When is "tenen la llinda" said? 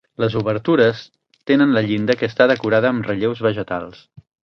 1.51-2.15